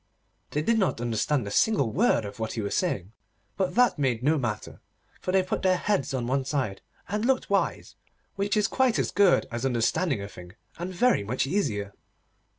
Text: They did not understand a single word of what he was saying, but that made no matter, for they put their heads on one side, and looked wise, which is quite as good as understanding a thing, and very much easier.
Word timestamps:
They 0.49 0.63
did 0.63 0.79
not 0.79 0.99
understand 0.99 1.45
a 1.45 1.51
single 1.51 1.91
word 1.91 2.25
of 2.25 2.39
what 2.39 2.53
he 2.53 2.61
was 2.61 2.75
saying, 2.75 3.11
but 3.55 3.75
that 3.75 3.99
made 3.99 4.23
no 4.23 4.35
matter, 4.39 4.81
for 5.19 5.31
they 5.31 5.43
put 5.43 5.61
their 5.61 5.77
heads 5.77 6.11
on 6.11 6.25
one 6.25 6.43
side, 6.43 6.81
and 7.07 7.23
looked 7.23 7.51
wise, 7.51 7.95
which 8.35 8.57
is 8.57 8.67
quite 8.67 8.97
as 8.97 9.11
good 9.11 9.45
as 9.51 9.63
understanding 9.63 10.19
a 10.19 10.27
thing, 10.27 10.53
and 10.79 10.91
very 10.91 11.23
much 11.23 11.45
easier. 11.45 11.93